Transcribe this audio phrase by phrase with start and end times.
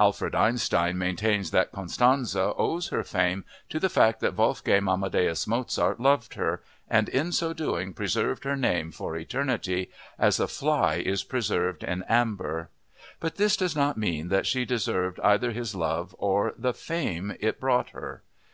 [0.00, 6.00] Alfred Einstein maintains that Constanze owes her fame "to the fact that Wolfgang Amadeus Mozart
[6.00, 11.22] loved her, and in so doing preserved her name for eternity, as a fly is
[11.22, 12.70] preserved in amber.
[13.20, 17.60] But this does not mean that she deserved either his love or the fame it
[17.60, 18.22] brought her."